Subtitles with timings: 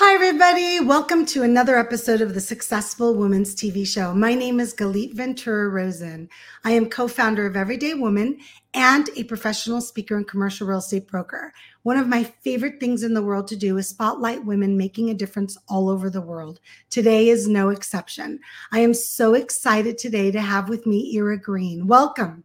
[0.00, 0.78] Hi, everybody.
[0.78, 4.14] Welcome to another episode of the Successful Woman's TV show.
[4.14, 6.28] My name is Galit Ventura Rosen.
[6.62, 8.38] I am co founder of Everyday Woman
[8.74, 11.52] and a professional speaker and commercial real estate broker.
[11.82, 15.14] One of my favorite things in the world to do is spotlight women making a
[15.14, 16.60] difference all over the world.
[16.90, 18.38] Today is no exception.
[18.70, 21.88] I am so excited today to have with me Ira Green.
[21.88, 22.44] Welcome.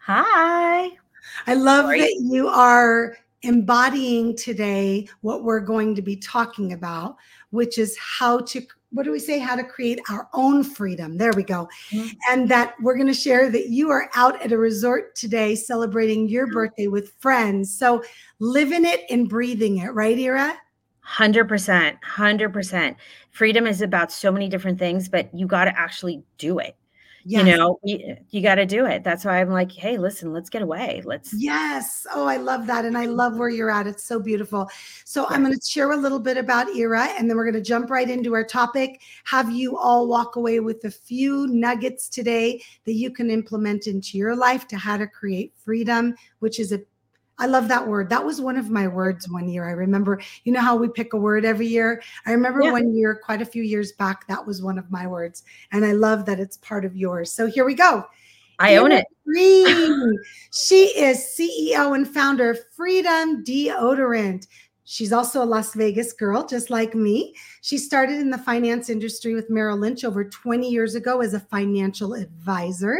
[0.00, 0.90] Hi.
[1.46, 7.16] I love that you are embodying today what we're going to be talking about,
[7.50, 11.16] which is how to, what do we say, how to create our own freedom.
[11.16, 11.68] There we go.
[11.90, 12.08] Mm-hmm.
[12.30, 16.28] And that we're going to share that you are out at a resort today celebrating
[16.28, 17.72] your birthday with friends.
[17.76, 18.02] So
[18.40, 20.58] living it and breathing it, right, Ira?
[21.06, 21.98] 100%.
[22.00, 22.96] 100%.
[23.30, 26.76] Freedom is about so many different things, but you got to actually do it.
[27.26, 27.46] Yes.
[27.46, 29.02] You know, you, you got to do it.
[29.02, 31.00] That's why I'm like, hey, listen, let's get away.
[31.06, 31.32] Let's.
[31.32, 32.06] Yes.
[32.12, 32.84] Oh, I love that.
[32.84, 33.14] And I mm-hmm.
[33.14, 33.86] love where you're at.
[33.86, 34.68] It's so beautiful.
[35.04, 35.28] So yeah.
[35.30, 37.88] I'm going to share a little bit about Ira and then we're going to jump
[37.88, 39.00] right into our topic.
[39.24, 44.18] Have you all walk away with a few nuggets today that you can implement into
[44.18, 46.80] your life to how to create freedom, which is a
[47.38, 48.08] I love that word.
[48.10, 49.68] That was one of my words one year.
[49.68, 52.02] I remember, you know how we pick a word every year?
[52.26, 52.72] I remember yeah.
[52.72, 55.42] one year, quite a few years back, that was one of my words.
[55.72, 57.32] And I love that it's part of yours.
[57.32, 58.04] So here we go.
[58.60, 59.06] I own it.
[59.24, 60.16] Green.
[60.52, 64.46] she is CEO and founder of Freedom Deodorant.
[64.84, 67.34] She's also a Las Vegas girl, just like me.
[67.62, 71.40] She started in the finance industry with Merrill Lynch over 20 years ago as a
[71.40, 72.98] financial advisor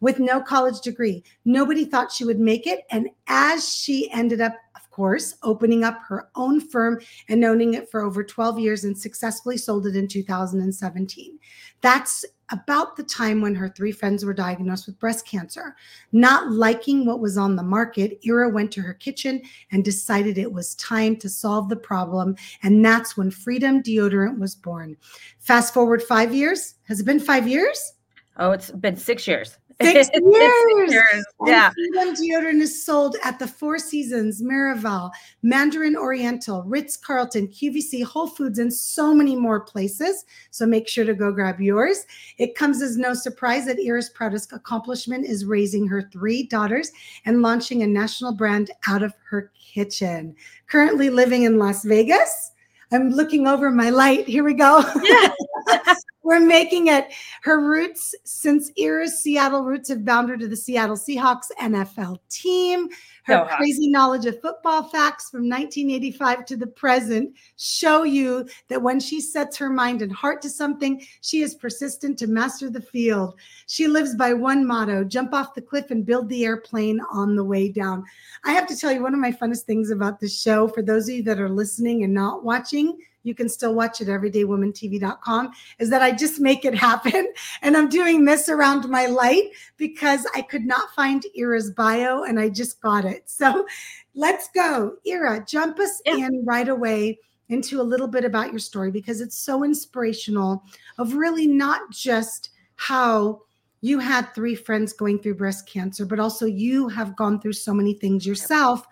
[0.00, 1.22] with no college degree.
[1.44, 2.80] Nobody thought she would make it.
[2.90, 7.90] And as she ended up, of course, opening up her own firm and owning it
[7.90, 11.38] for over 12 years and successfully sold it in 2017.
[11.80, 15.76] That's about the time when her three friends were diagnosed with breast cancer.
[16.12, 20.52] Not liking what was on the market, Ira went to her kitchen and decided it
[20.52, 22.36] was time to solve the problem.
[22.62, 24.96] And that's when Freedom Deodorant was born.
[25.38, 26.74] Fast forward five years.
[26.84, 27.94] Has it been five years?
[28.36, 29.58] Oh, it's been six years.
[29.82, 30.92] Six years.
[30.92, 31.24] years.
[31.46, 31.70] Yeah.
[31.70, 35.10] Freedom deodorant is sold at the Four Seasons, Miraval,
[35.42, 40.26] Mandarin Oriental, Ritz Carlton, QVC, Whole Foods, and so many more places.
[40.50, 42.04] So make sure to go grab yours.
[42.36, 46.90] It comes as no surprise that Ira's proudest accomplishment is raising her three daughters
[47.24, 50.36] and launching a national brand out of her kitchen.
[50.66, 52.52] Currently living in Las Vegas.
[52.92, 54.26] I'm looking over my light.
[54.26, 54.84] Here we go.
[55.02, 55.94] Yeah.
[56.22, 57.08] We're making it.
[57.42, 62.88] Her roots, since era Seattle roots, have bound her to the Seattle Seahawks NFL team.
[63.30, 68.82] Her uh, crazy knowledge of football facts from 1985 to the present show you that
[68.82, 72.82] when she sets her mind and heart to something, she is persistent to master the
[72.82, 73.34] field.
[73.66, 77.44] She lives by one motto jump off the cliff and build the airplane on the
[77.44, 78.04] way down.
[78.44, 81.08] I have to tell you, one of my funnest things about the show, for those
[81.08, 85.90] of you that are listening and not watching, you can still watch it everydaywoman.tv.com is
[85.90, 87.32] that I just make it happen.
[87.62, 92.38] And I'm doing this around my light because I could not find Ira's bio and
[92.40, 93.19] I just got it.
[93.26, 93.66] So
[94.14, 94.96] let's go.
[95.06, 96.16] Ira, jump us yeah.
[96.16, 100.62] in right away into a little bit about your story because it's so inspirational
[100.98, 103.40] of really not just how
[103.80, 107.72] you had three friends going through breast cancer, but also you have gone through so
[107.72, 108.86] many things yourself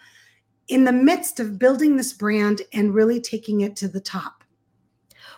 [0.69, 4.45] in the midst of building this brand and really taking it to the top?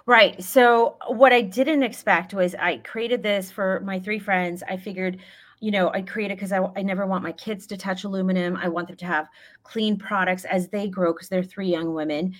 [0.06, 0.42] Right.
[0.42, 4.62] So, what I didn't expect was I created this for my three friends.
[4.68, 5.18] I figured,
[5.60, 8.56] you know, I created because I, I never want my kids to touch aluminum.
[8.56, 9.28] I want them to have
[9.62, 12.34] clean products as they grow because they're three young women.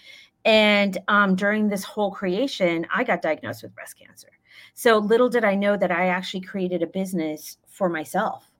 [0.44, 4.28] And um, during this whole creation, I got diagnosed with breast cancer.
[4.74, 8.50] So little did I know that I actually created a business for myself,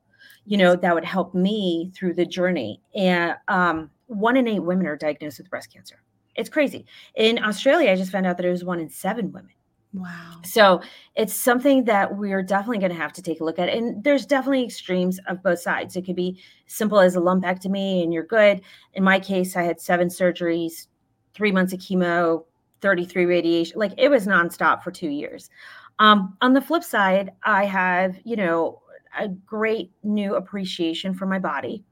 [0.45, 2.83] you know, that would help me through the journey.
[2.95, 6.03] And um, one in eight women are diagnosed with breast cancer.
[6.37, 6.87] It's crazy.
[7.17, 9.53] In Australia, I just found out that it was one in seven women.
[9.93, 10.41] Wow.
[10.45, 10.83] So
[11.17, 13.69] it's something that we're definitely going to have to take a look at.
[13.69, 15.97] And there's definitely extremes of both sides.
[15.97, 18.61] It could be simple as a lumpectomy and you're good.
[18.95, 20.87] In my case, I had seven surgeries,
[21.35, 22.45] three months of chemo,
[22.83, 23.79] 33 radiation.
[23.79, 25.51] Like it was nonstop for two years.
[25.99, 28.81] Um, on the flip side, I have, you know,
[29.19, 31.85] a great new appreciation for my body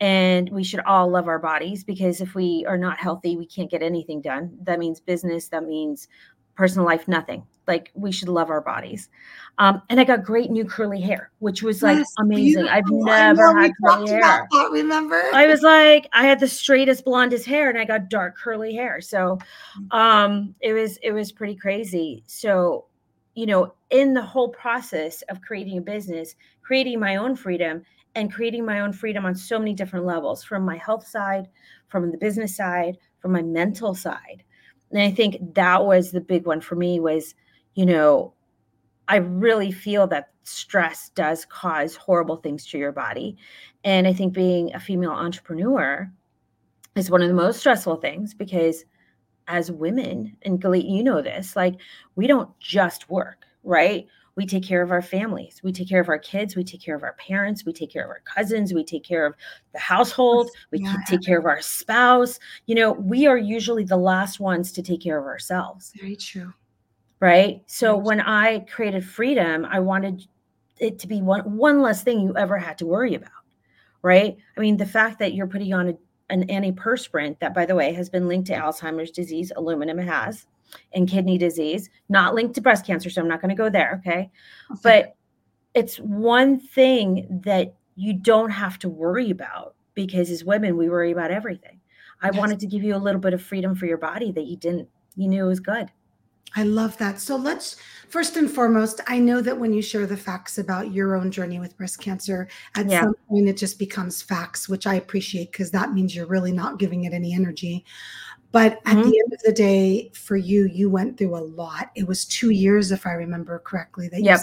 [0.00, 3.70] and we should all love our bodies because if we are not healthy we can't
[3.70, 6.08] get anything done that means business that means
[6.58, 9.08] personal life nothing like we should love our bodies
[9.58, 13.08] um, and i got great new curly hair which was like yes, amazing beautiful.
[13.08, 17.46] i've never had curly hair that, remember i was like i had the straightest blondest
[17.46, 19.38] hair and i got dark curly hair so
[19.80, 19.96] mm.
[19.96, 22.86] um, it was it was pretty crazy so
[23.36, 27.84] you know in the whole process of creating a business creating my own freedom
[28.18, 31.48] and creating my own freedom on so many different levels from my health side,
[31.86, 34.42] from the business side, from my mental side.
[34.90, 37.34] And i think that was the big one for me was
[37.74, 38.32] you know
[39.08, 43.36] i really feel that stress does cause horrible things to your body.
[43.84, 46.10] And i think being a female entrepreneur
[46.96, 48.84] is one of the most stressful things because
[49.46, 51.74] as women and Galit, you know this like
[52.16, 54.06] we don't just work right
[54.38, 55.60] we take care of our families.
[55.64, 56.54] We take care of our kids.
[56.54, 57.64] We take care of our parents.
[57.64, 58.72] We take care of our cousins.
[58.72, 59.34] We take care of
[59.72, 60.48] the household.
[60.70, 60.94] We yeah.
[61.08, 62.38] take care of our spouse.
[62.66, 65.92] You know we are usually the last ones to take care of ourselves.
[66.00, 66.54] Very true.
[67.18, 67.62] Right?
[67.66, 70.24] So very when i created freedom i wanted
[70.78, 73.42] it to be one one less thing you ever had to worry about.
[74.02, 74.36] Right?
[74.56, 75.94] I mean the fact that you're putting on a,
[76.30, 80.46] an antiperspirant that by the way has been linked to alzheimer's disease aluminum has
[80.92, 83.10] and kidney disease, not linked to breast cancer.
[83.10, 84.02] So I'm not going to go there.
[84.06, 84.30] Okay.
[84.70, 84.80] okay.
[84.82, 85.16] But
[85.74, 91.10] it's one thing that you don't have to worry about because as women, we worry
[91.10, 91.80] about everything.
[92.22, 92.36] I yes.
[92.36, 94.88] wanted to give you a little bit of freedom for your body that you didn't,
[95.16, 95.90] you knew it was good.
[96.56, 97.20] I love that.
[97.20, 97.76] So let's
[98.08, 101.58] first and foremost, I know that when you share the facts about your own journey
[101.58, 103.02] with breast cancer, at yeah.
[103.02, 106.78] some point it just becomes facts, which I appreciate because that means you're really not
[106.78, 107.84] giving it any energy.
[108.50, 109.10] But at mm-hmm.
[109.10, 111.90] the end of the day, for you, you went through a lot.
[111.94, 114.40] It was two years, if I remember correctly, that yep.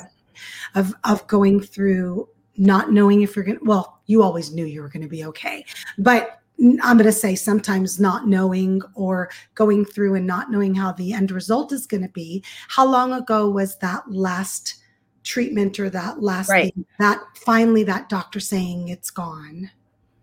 [0.75, 3.59] of of going through not knowing if you're gonna.
[3.63, 5.65] Well, you always knew you were going to be okay,
[5.97, 10.93] but I'm going to say sometimes not knowing or going through and not knowing how
[10.93, 12.43] the end result is going to be.
[12.69, 14.75] How long ago was that last
[15.23, 16.73] treatment or that last right.
[16.73, 19.69] thing, that finally that doctor saying it's gone?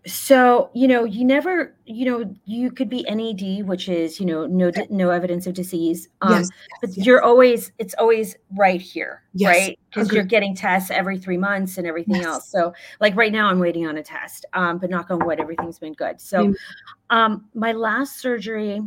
[0.05, 4.45] So you know you never you know you could be ned which is you know
[4.45, 6.49] no no evidence of disease um yes,
[6.81, 7.05] but yes.
[7.05, 9.79] you're always it's always right here yes, right?
[9.89, 12.49] Because you're getting tests every three months and everything else.
[12.49, 15.79] So like right now i'm waiting on a test um but knock on wood everything's
[15.79, 16.19] been good.
[16.19, 16.53] So
[17.09, 18.81] um my last surgery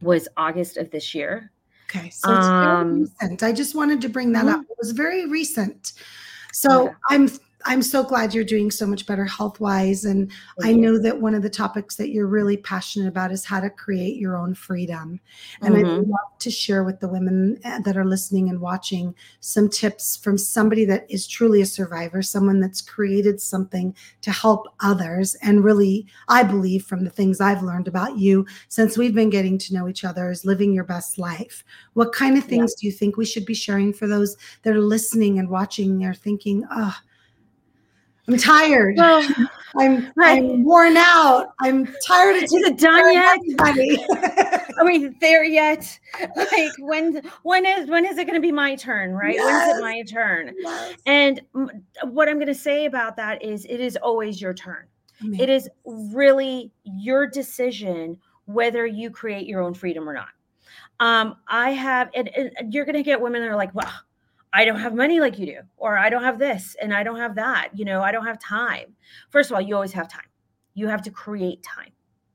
[0.00, 1.52] was august of this year.
[1.90, 3.42] Okay so it's um, recent.
[3.42, 4.60] I just wanted to bring that mm-hmm.
[4.60, 5.92] up it was very recent.
[6.54, 6.92] So yeah.
[7.10, 7.28] i'm
[7.64, 10.04] I'm so glad you're doing so much better health wise.
[10.04, 10.30] And
[10.60, 10.80] Thank I you.
[10.80, 14.16] know that one of the topics that you're really passionate about is how to create
[14.16, 15.20] your own freedom.
[15.60, 15.86] And mm-hmm.
[15.86, 20.16] I'd love to share with the women uh, that are listening and watching some tips
[20.16, 25.34] from somebody that is truly a survivor, someone that's created something to help others.
[25.36, 29.58] And really, I believe from the things I've learned about you since we've been getting
[29.58, 31.64] to know each other is living your best life.
[31.94, 32.80] What kind of things yeah.
[32.80, 35.98] do you think we should be sharing for those that are listening and watching?
[35.98, 36.96] They're thinking, oh,
[38.28, 38.98] I'm tired.
[39.78, 40.12] I'm.
[40.18, 41.54] I'm worn out.
[41.60, 44.66] I'm tired of Is it done yet?
[44.78, 45.98] Are we there yet?
[46.36, 49.34] Like when when is when is it going to be my turn, right?
[49.34, 49.44] Yes.
[49.44, 50.54] When is it my turn?
[50.58, 50.96] Yes.
[51.06, 51.40] And
[52.04, 54.86] what I'm going to say about that is it is always your turn.
[55.22, 55.40] Amen.
[55.40, 60.28] It is really your decision whether you create your own freedom or not.
[61.00, 63.92] Um, I have, and, and you're going to get women that are like, well,
[64.52, 67.18] I don't have money like you do, or I don't have this and I don't
[67.18, 67.70] have that.
[67.74, 68.94] You know, I don't have time.
[69.30, 70.28] First of all, you always have time.
[70.74, 71.92] You have to create time.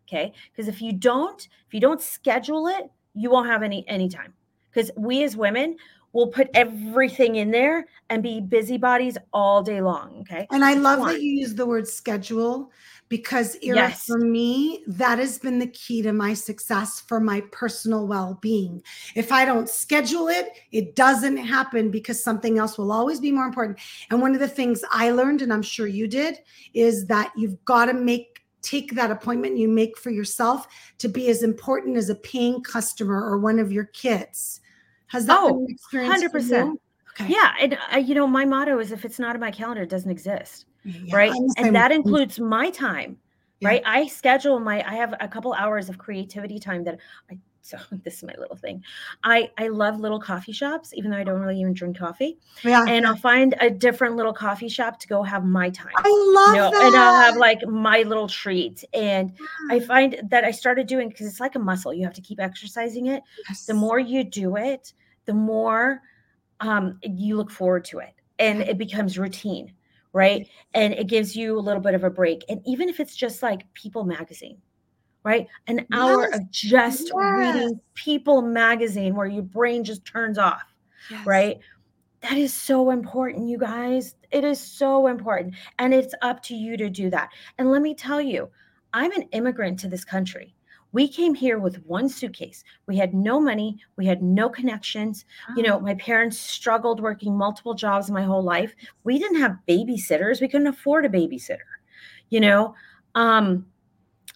[0.07, 0.33] Okay.
[0.51, 4.33] Because if you don't, if you don't schedule it, you won't have any any time.
[4.71, 5.75] Because we as women
[6.13, 10.19] will put everything in there and be busybodies all day long.
[10.21, 10.47] Okay.
[10.51, 12.71] And I love that you use the word schedule
[13.09, 14.05] because yes.
[14.05, 18.83] for me, that has been the key to my success for my personal well-being.
[19.15, 23.45] If I don't schedule it, it doesn't happen because something else will always be more
[23.45, 23.79] important.
[24.09, 26.39] And one of the things I learned, and I'm sure you did,
[26.73, 28.33] is that you've got to make
[28.63, 33.23] take that appointment you make for yourself to be as important as a paying customer
[33.23, 34.59] or one of your kids.
[35.07, 36.23] Has that oh, been experience?
[36.23, 36.75] 100%.
[37.11, 37.33] Okay.
[37.33, 37.53] Yeah.
[37.61, 40.11] And uh, you know, my motto is if it's not in my calendar, it doesn't
[40.11, 41.33] exist yeah, right?
[41.57, 43.17] And that includes my time
[43.59, 43.69] yeah.
[43.69, 43.83] right?
[43.85, 46.99] I schedule my i have a couple hours of creativity time that
[47.31, 48.81] i so this is my little thing.
[49.25, 52.37] I i love little coffee shops even though i don't really even drink coffee.
[52.63, 52.85] Yeah.
[52.87, 56.55] And i'll find a different little coffee shop to go have my time i love
[56.55, 56.85] you know, that.
[56.85, 58.85] and i'll have like my little treat.
[58.93, 59.75] And yeah.
[59.75, 62.39] i find that i started doing because it's like a muscle you have to keep
[62.39, 63.21] exercising it.
[63.49, 63.65] Yes.
[63.65, 64.93] the more you do it
[65.25, 66.01] the more
[66.61, 69.73] um, you look forward to it and it becomes routine
[70.17, 70.49] right?
[70.73, 72.43] And it gives you a little bit of a break.
[72.49, 74.57] And even if it's just like People magazine,
[75.23, 75.45] right?
[75.67, 76.39] An hour yes.
[76.39, 77.13] of just yes.
[77.15, 80.63] reading People magazine where your brain just turns off,
[81.11, 81.23] yes.
[81.23, 81.59] right?
[82.21, 84.15] That is so important, you guys.
[84.31, 85.53] It is so important.
[85.77, 87.29] And it's up to you to do that.
[87.59, 88.49] And let me tell you,
[88.93, 90.55] I'm an immigrant to this country.
[90.91, 92.63] We came here with one suitcase.
[92.87, 93.79] We had no money.
[93.97, 95.25] We had no connections.
[95.49, 95.53] Oh.
[95.57, 95.79] You know, oh.
[95.79, 98.73] my parents struggled working multiple jobs my whole life.
[99.03, 100.41] We didn't have babysitters.
[100.41, 101.57] We couldn't afford a babysitter.
[102.29, 102.75] You know,
[103.15, 103.65] um,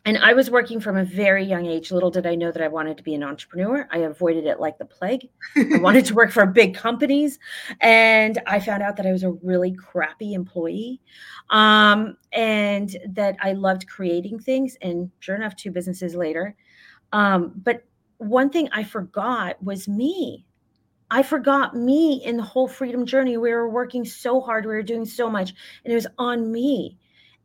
[0.04, 1.92] and I was working from a very young age.
[1.92, 3.88] Little did I know that I wanted to be an entrepreneur.
[3.92, 5.30] I avoided it like the plague.
[5.56, 7.38] I wanted to work for big companies.
[7.82, 11.02] And I found out that I was a really crappy employee
[11.52, 14.76] um, and that I loved creating things.
[14.82, 16.56] And sure enough, two businesses later.
[17.14, 17.84] Um, but
[18.18, 20.46] one thing I forgot was me.
[21.12, 23.38] I forgot me in the whole freedom journey.
[23.38, 25.54] We were working so hard, we were doing so much,
[25.84, 26.98] and it was on me.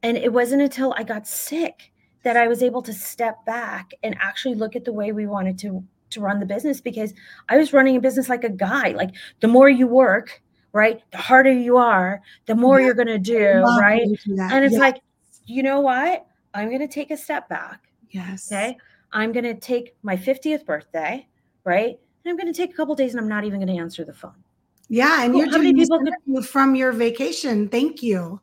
[0.02, 1.92] And it wasn't until I got sick
[2.26, 5.60] that I was able to step back and actually look at the way we wanted
[5.60, 7.14] to to run the business because
[7.48, 8.88] I was running a business like a guy.
[8.88, 10.42] Like the more you work,
[10.72, 12.86] right, the harder you are, the more yeah.
[12.86, 14.02] you're going to do, right?
[14.02, 14.80] And it's yes.
[14.80, 15.00] like,
[15.44, 16.26] you know what?
[16.52, 17.82] I'm going to take a step back.
[18.10, 18.50] Yes.
[18.50, 18.76] Okay.
[19.12, 21.28] I'm going to take my 50th birthday,
[21.62, 21.96] right?
[22.24, 24.04] And I'm going to take a couple days and I'm not even going to answer
[24.04, 24.42] the phone.
[24.88, 27.68] Yeah, and you're doing people could, from your vacation.
[27.68, 28.40] Thank you.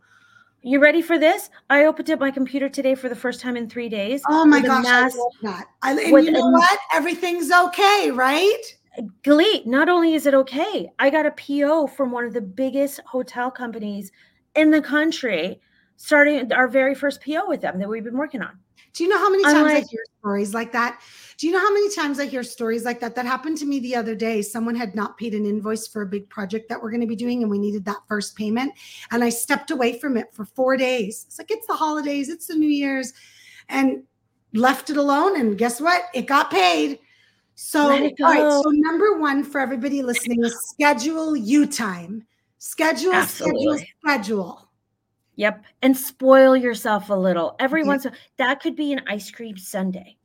[0.65, 1.50] You ready for this?
[1.70, 4.22] I opened up my computer today for the first time in three days.
[4.29, 5.65] Oh my gosh, mass, I love that.
[5.82, 6.79] I, and you know what?
[6.93, 8.62] Everything's okay, right?
[9.24, 13.01] Galit, not only is it okay, I got a PO from one of the biggest
[13.05, 14.13] hotel companies
[14.55, 15.60] in the country,
[15.98, 18.58] starting our very first PO with them that we've been working on.
[18.93, 21.01] Do you know how many times like, I hear stories like that?
[21.44, 23.16] Do you know how many times I hear stories like that?
[23.16, 24.42] That happened to me the other day.
[24.42, 27.18] Someone had not paid an invoice for a big project that we're going to be
[27.18, 28.72] doing, and we needed that first payment.
[29.12, 31.26] And I stepped away from it for four days.
[31.28, 33.12] It's like, it's the holidays, it's the New Year's,
[33.68, 34.04] and
[34.54, 35.38] left it alone.
[35.38, 36.04] And guess what?
[36.14, 37.00] It got paid.
[37.56, 38.14] So, all right.
[38.18, 42.26] So, number one for everybody listening is schedule you time.
[42.60, 43.80] Schedule, Absolutely.
[43.80, 44.70] schedule, schedule.
[45.36, 45.66] Yep.
[45.82, 47.58] And spoil yourself a little.
[47.60, 47.88] Every yeah.
[47.88, 48.08] once
[48.38, 50.16] that could be an ice cream sundae.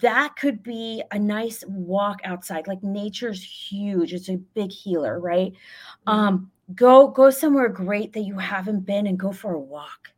[0.00, 2.66] That could be a nice walk outside.
[2.66, 4.12] Like nature's huge.
[4.12, 5.52] It's a big healer, right?
[5.52, 6.10] Mm-hmm.
[6.10, 10.12] Um, go go somewhere great that you haven't been and go for a walk.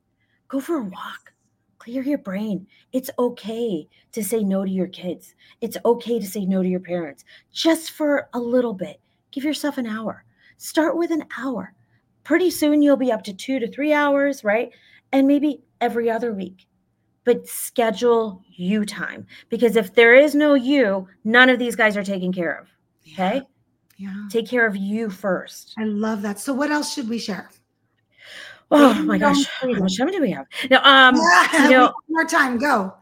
[0.49, 1.33] Go for a walk.
[1.79, 2.67] Clear your brain.
[2.93, 5.35] It's okay to say no to your kids.
[5.61, 9.01] It's okay to say no to your parents just for a little bit.
[9.31, 10.25] Give yourself an hour.
[10.59, 11.73] Start with an hour
[12.25, 14.71] pretty soon you'll be up to two to three hours, right?
[15.13, 16.67] And maybe every other week.
[17.31, 22.03] But schedule you time because if there is no you, none of these guys are
[22.03, 22.67] taken care of.
[23.13, 23.43] Okay.
[23.97, 24.09] Yeah.
[24.09, 24.29] yeah.
[24.29, 25.75] Take care of you first.
[25.79, 26.41] I love that.
[26.41, 27.49] So, what else should we share?
[28.73, 30.47] Oh my gosh, how much time do we have?
[30.71, 32.59] Now, um, yeah, you know, more time.
[32.59, 32.95] Go.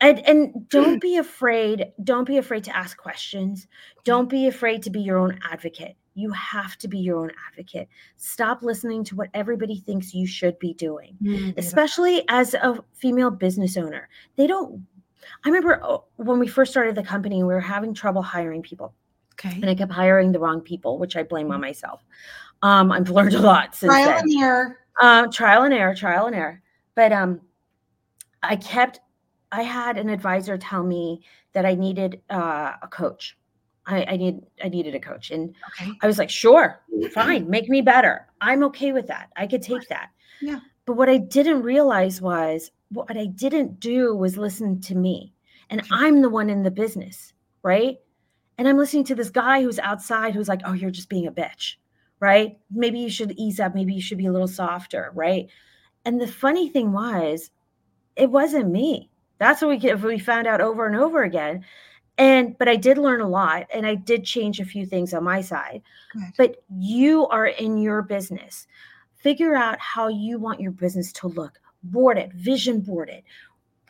[0.00, 1.92] And, and don't be afraid.
[2.02, 3.66] Don't be afraid to ask questions.
[4.04, 5.94] Don't be afraid to be your own advocate.
[6.14, 7.88] You have to be your own advocate.
[8.16, 11.58] Stop listening to what everybody thinks you should be doing, mm-hmm.
[11.58, 14.08] especially as a female business owner.
[14.36, 14.86] They don't.
[15.44, 18.94] I remember oh, when we first started the company, we were having trouble hiring people.
[19.32, 19.54] Okay.
[19.54, 22.04] And I kept hiring the wrong people, which I blame on myself.
[22.62, 24.22] Um, I've learned a lot since trial then.
[24.22, 24.78] and error.
[25.00, 26.62] Uh, trial and error, trial and error.
[26.94, 27.40] But um,
[28.42, 29.00] I kept.
[29.50, 33.36] I had an advisor tell me that I needed uh, a coach
[33.86, 35.30] I, I need I needed a coach.
[35.30, 35.92] And okay.
[36.02, 36.80] I was like, sure,
[37.12, 38.26] fine, make me better.
[38.40, 39.30] I'm okay with that.
[39.36, 40.10] I could take that.
[40.40, 40.60] Yeah.
[40.86, 45.32] But what I didn't realize was what I didn't do was listen to me.
[45.70, 47.96] And I'm the one in the business, right?
[48.58, 51.32] And I'm listening to this guy who's outside who's like, oh, you're just being a
[51.32, 51.76] bitch,
[52.20, 52.58] right?
[52.70, 53.74] Maybe you should ease up.
[53.74, 55.48] Maybe you should be a little softer, right?
[56.04, 57.50] And the funny thing was,
[58.14, 59.10] it wasn't me.
[59.38, 61.64] That's what we we found out over and over again
[62.18, 65.24] and but i did learn a lot and i did change a few things on
[65.24, 65.82] my side.
[66.12, 66.32] Good.
[66.36, 68.66] but you are in your business.
[69.16, 71.58] Figure out how you want your business to look.
[71.82, 73.24] Board it vision board it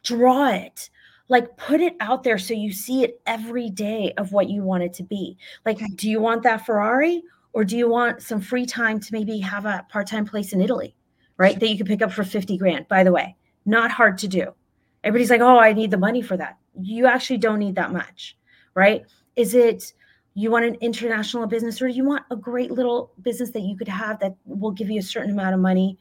[0.02, 0.90] draw it.
[1.28, 4.82] Like put it out there so you see it every day of what you want
[4.82, 5.36] it to be.
[5.64, 5.88] Like okay.
[5.94, 9.64] do you want that ferrari or do you want some free time to maybe have
[9.64, 10.94] a part-time place in italy
[11.36, 13.36] right that you can pick up for 50 grand by the way?
[13.66, 14.54] Not hard to do.
[15.02, 18.36] Everybody's like oh i need the money for that you actually don't need that much,
[18.74, 19.04] right?
[19.36, 19.92] Is it
[20.34, 23.88] you want an international business or you want a great little business that you could
[23.88, 25.98] have that will give you a certain amount of money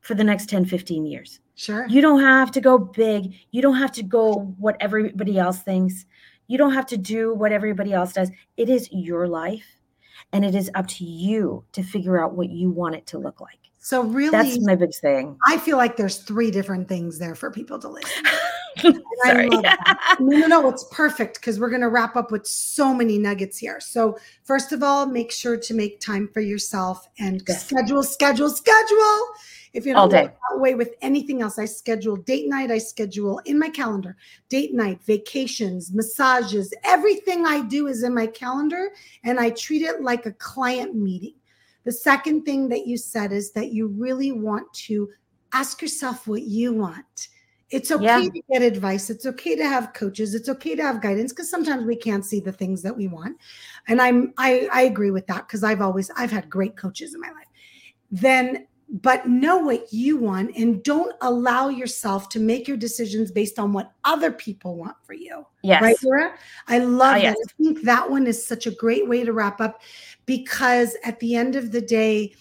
[0.00, 1.40] for the next 10, 15 years?
[1.56, 1.86] Sure.
[1.88, 3.34] You don't have to go big.
[3.50, 6.06] You don't have to go what everybody else thinks.
[6.46, 8.30] You don't have to do what everybody else does.
[8.56, 9.66] It is your life
[10.32, 13.40] and it is up to you to figure out what you want it to look
[13.40, 13.58] like.
[13.78, 15.38] So really that's my big thing.
[15.46, 18.24] I feel like there's three different things there for people to listen.
[18.78, 19.48] Sorry.
[20.20, 23.58] no, no, no, it's perfect because we're going to wrap up with so many nuggets
[23.58, 23.80] here.
[23.80, 27.66] So, first of all, make sure to make time for yourself and yes.
[27.66, 29.26] schedule, schedule, schedule.
[29.72, 32.70] If you don't walk away with anything else, I schedule date night.
[32.70, 34.16] I schedule in my calendar
[34.48, 36.74] date night, vacations, massages.
[36.84, 38.90] Everything I do is in my calendar,
[39.22, 41.34] and I treat it like a client meeting.
[41.84, 45.08] The second thing that you said is that you really want to
[45.52, 47.28] ask yourself what you want
[47.70, 48.28] It's okay yeah.
[48.28, 49.10] to get advice.
[49.10, 50.34] It's okay to have coaches.
[50.34, 53.38] It's okay to have guidance because sometimes we can't see the things that we want.
[53.86, 57.20] And I'm I I agree with that because I've always I've had great coaches in
[57.20, 57.46] my life.
[58.10, 63.58] Then but know what you want and don't allow yourself to make your decisions based
[63.58, 65.46] on what other people want for you.
[65.62, 65.80] Yes.
[65.80, 66.34] Right, Laura?
[66.66, 67.22] I love oh, that.
[67.22, 67.36] Yes.
[67.40, 69.80] I think that one is such a great way to wrap up
[70.26, 72.34] because at the end of the day,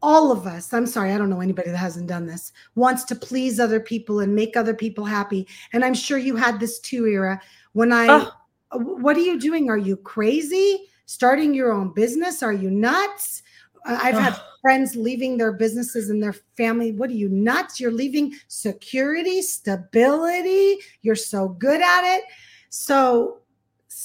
[0.00, 3.16] all of us, I'm sorry, I don't know anybody that hasn't done this, wants to
[3.16, 5.46] please other people and make other people happy.
[5.72, 7.40] And I'm sure you had this too, Ira.
[7.72, 8.78] When I, oh.
[8.78, 9.68] what are you doing?
[9.68, 10.88] Are you crazy?
[11.06, 12.42] Starting your own business?
[12.42, 13.42] Are you nuts?
[13.84, 16.92] I've had friends leaving their businesses and their family.
[16.92, 17.78] What are you nuts?
[17.78, 20.78] You're leaving security, stability.
[21.02, 22.24] You're so good at it.
[22.68, 23.38] So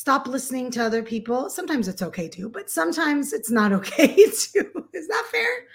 [0.01, 1.47] stop listening to other people.
[1.47, 4.87] Sometimes it's okay to, but sometimes it's not okay to.
[4.93, 5.67] Is that fair?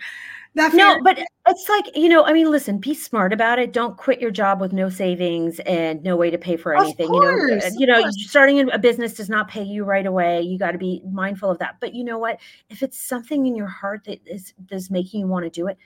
[0.74, 3.72] no, but it's like, you know, I mean, listen, be smart about it.
[3.72, 7.08] Don't quit your job with no savings and no way to pay for anything.
[7.08, 10.40] Course, you know, uh, you know, starting a business does not pay you right away.
[10.40, 11.76] You got to be mindful of that.
[11.78, 12.40] But you know what?
[12.68, 15.76] If it's something in your heart that is that's making you want to do it,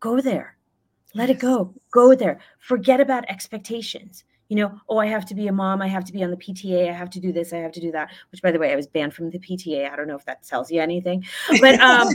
[0.00, 0.56] go there.
[1.14, 1.36] Let yes.
[1.36, 1.74] it go.
[1.92, 2.40] Go there.
[2.58, 4.24] Forget about expectations.
[4.48, 5.82] You know, oh, I have to be a mom.
[5.82, 6.88] I have to be on the PTA.
[6.88, 7.52] I have to do this.
[7.52, 8.12] I have to do that.
[8.30, 9.90] Which, by the way, I was banned from the PTA.
[9.90, 11.24] I don't know if that tells you anything,
[11.60, 12.08] but um,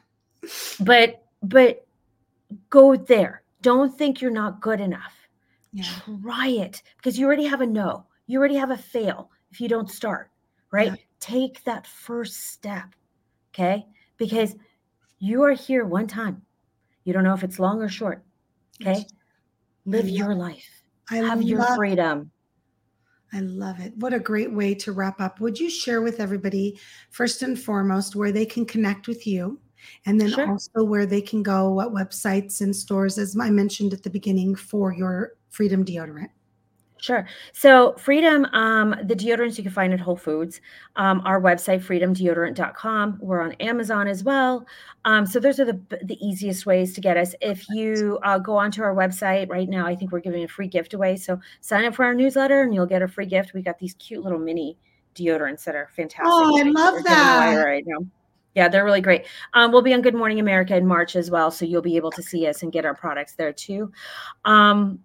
[0.80, 1.86] but but
[2.70, 3.42] go there.
[3.60, 5.14] Don't think you're not good enough.
[5.72, 5.84] Yeah.
[6.22, 8.06] Try it because you already have a no.
[8.26, 10.30] You already have a fail if you don't start,
[10.70, 10.88] right?
[10.88, 10.96] Yeah.
[11.20, 12.94] Take that first step.
[13.52, 13.86] Okay?
[14.16, 14.54] Because
[15.18, 16.42] you are here one time.
[17.04, 18.22] You don't know if it's long or short.
[18.80, 19.04] Okay?
[19.84, 20.77] Live your life.
[21.10, 22.30] I have your freedom.
[23.32, 23.92] I love it.
[23.96, 25.40] What a great way to wrap up.
[25.40, 26.78] Would you share with everybody,
[27.10, 29.60] first and foremost, where they can connect with you?
[30.06, 30.48] And then sure.
[30.48, 34.54] also where they can go, what websites and stores, as I mentioned at the beginning,
[34.54, 36.28] for your Freedom deodorant.
[37.00, 37.26] Sure.
[37.52, 40.60] So, Freedom, um, the deodorants you can find at Whole Foods,
[40.96, 43.18] um, our website, freedomdeodorant.com.
[43.20, 44.66] We're on Amazon as well.
[45.04, 47.36] Um, so, those are the, the easiest ways to get us.
[47.40, 50.68] If you uh, go onto our website right now, I think we're giving a free
[50.68, 51.16] gift away.
[51.16, 53.54] So, sign up for our newsletter and you'll get a free gift.
[53.54, 54.76] We got these cute little mini
[55.14, 56.26] deodorants that are fantastic.
[56.26, 57.64] Oh, I love that.
[57.64, 57.98] Right now.
[58.54, 59.26] Yeah, they're really great.
[59.54, 62.10] Um, we'll be on Good Morning America in March as well, so you'll be able
[62.10, 63.92] to see us and get our products there too.
[64.44, 64.98] Um,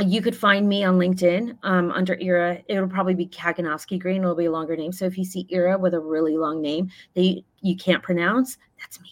[0.00, 2.62] you could find me on LinkedIn um, under Ira.
[2.68, 4.22] It'll probably be Kaganowski Green.
[4.22, 4.92] It'll be a longer name.
[4.92, 9.00] So if you see Ira with a really long name that you, can't pronounce, that's
[9.00, 9.08] me.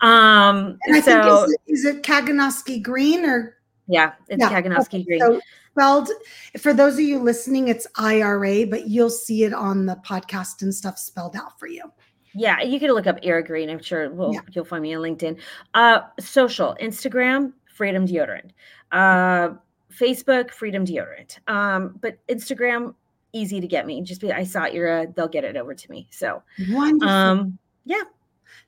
[0.00, 3.56] Um, and I so, think is it, is it Kaganowski Green or?
[3.86, 4.50] Yeah, it's yeah.
[4.50, 5.02] Kaganowski okay.
[5.04, 5.20] Green.
[5.20, 5.40] So
[5.72, 6.10] spelled
[6.58, 10.74] for those of you listening, it's IRA, but you'll see it on the podcast and
[10.74, 11.90] stuff spelled out for you.
[12.34, 13.70] Yeah, you can look up Ira Green.
[13.70, 14.40] I'm sure we'll, yeah.
[14.52, 15.38] you'll find me on LinkedIn.
[15.74, 18.50] Uh, social, Instagram, Freedom Deodorant.
[18.92, 19.56] Uh,
[19.90, 21.38] Facebook, Freedom Deodorant.
[21.48, 22.94] Um, but Instagram,
[23.32, 24.02] easy to get me.
[24.02, 26.08] Just be I saw Ira, they'll get it over to me.
[26.10, 27.08] So wonderful.
[27.08, 28.02] Um, yeah.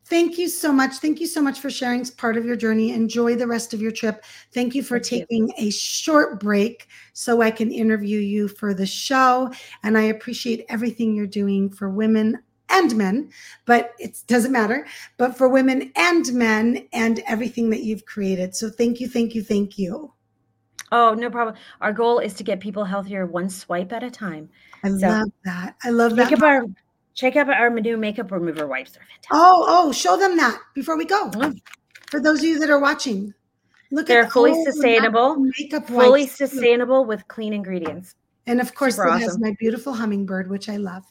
[0.07, 0.97] Thank you so much.
[0.97, 2.93] Thank you so much for sharing part of your journey.
[2.93, 4.25] Enjoy the rest of your trip.
[4.53, 5.55] Thank you for Thank taking you.
[5.59, 9.53] a short break so I can interview you for the show.
[9.85, 13.31] And I appreciate everything you're doing for women and men,
[13.65, 14.87] but it doesn't matter,
[15.19, 18.57] but for women and men and everything that you've created.
[18.57, 20.13] So thank you, thank you, thank you.
[20.93, 21.57] Oh, no problem.
[21.81, 24.51] Our goal is to get people healthier one swipe at a time.
[24.85, 25.75] I so, love that.
[25.83, 26.29] I love that.
[26.29, 26.67] Check out our,
[27.15, 28.93] check out our new makeup remover wipes.
[28.93, 29.31] They're fantastic.
[29.33, 31.31] Oh, oh, show them that before we go.
[31.35, 31.55] Oh.
[32.11, 33.33] For those of you that are watching,
[33.91, 36.37] look They're at fully sustainable, makeup fully wipes.
[36.37, 38.15] sustainable with clean ingredients.
[38.47, 39.23] And of course, Super it awesome.
[39.23, 41.05] has my beautiful hummingbird, which I love.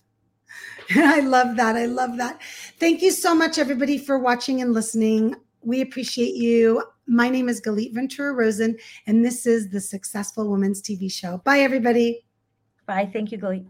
[0.96, 1.76] I love that.
[1.76, 2.39] I love that.
[2.78, 5.36] Thank you so much, everybody, for watching and listening.
[5.63, 6.84] We appreciate you.
[7.12, 11.39] My name is Galit Ventura Rosen, and this is the Successful Women's TV Show.
[11.39, 12.26] Bye, everybody.
[12.86, 13.10] Bye.
[13.12, 13.67] Thank you, Galit.